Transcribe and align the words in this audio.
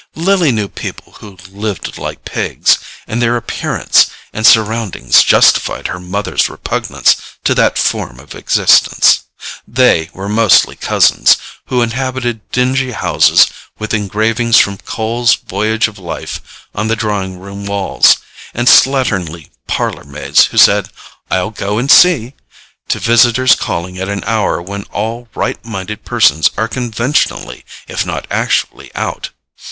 Lily 0.15 0.51
knew 0.51 0.67
people 0.67 1.13
who 1.19 1.37
"lived 1.51 1.99
like 1.99 2.25
pigs," 2.25 2.79
and 3.05 3.21
their 3.21 3.37
appearance 3.37 4.07
and 4.33 4.47
surroundings 4.47 5.21
justified 5.21 5.89
her 5.89 5.99
mother's 5.99 6.49
repugnance 6.49 7.17
to 7.43 7.53
that 7.53 7.77
form 7.77 8.19
of 8.19 8.33
existence. 8.33 9.21
They 9.67 10.09
were 10.11 10.27
mostly 10.27 10.75
cousins, 10.75 11.37
who 11.67 11.83
inhabited 11.83 12.41
dingy 12.51 12.93
houses 12.93 13.45
with 13.77 13.93
engravings 13.93 14.57
from 14.57 14.79
Cole's 14.79 15.35
Voyage 15.35 15.87
of 15.87 15.99
Life 15.99 16.65
on 16.73 16.87
the 16.87 16.95
drawing 16.95 17.37
room 17.37 17.67
walls, 17.67 18.17
and 18.55 18.67
slatternly 18.67 19.49
parlour 19.67 20.03
maids 20.03 20.47
who 20.47 20.57
said 20.57 20.89
"I'll 21.29 21.51
go 21.51 21.77
and 21.77 21.91
see" 21.91 22.33
to 22.87 22.97
visitors 22.97 23.53
calling 23.53 23.99
at 23.99 24.09
an 24.09 24.23
hour 24.23 24.59
when 24.63 24.81
all 24.85 25.29
right 25.35 25.63
minded 25.63 26.05
persons 26.05 26.49
are 26.57 26.67
conventionally 26.67 27.63
if 27.87 28.03
not 28.03 28.25
actually 28.31 28.89
out. 28.95 29.29